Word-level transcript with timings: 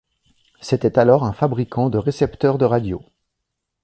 C'était 0.61 0.97
alors 0.97 1.23
un 1.25 1.31
fabricant 1.31 1.91
de 1.91 1.99
récepteurs 1.99 2.57
de 2.57 2.65
radios. 2.65 3.03